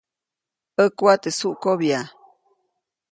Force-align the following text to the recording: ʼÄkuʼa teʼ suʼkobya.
ʼÄkuʼa 0.75 1.13
teʼ 1.21 1.35
suʼkobya. 1.39 1.99